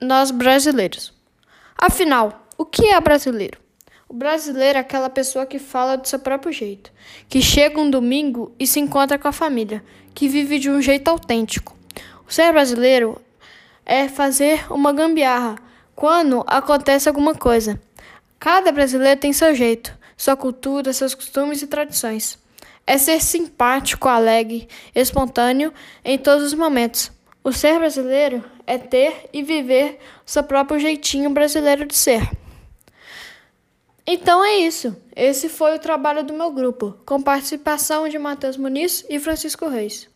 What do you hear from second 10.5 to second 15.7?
de um jeito autêntico. O ser brasileiro é fazer uma gambiarra